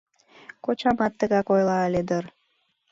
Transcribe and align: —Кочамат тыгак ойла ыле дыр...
—Кочамат 0.65 1.13
тыгак 1.19 1.47
ойла 1.55 1.77
ыле 1.87 2.01
дыр... 2.09 2.25